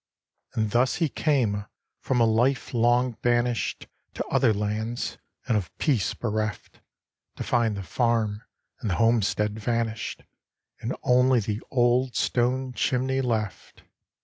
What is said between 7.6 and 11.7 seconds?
the farm and the homestead vanished, And only the